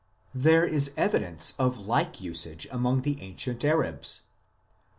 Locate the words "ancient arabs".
3.21-4.21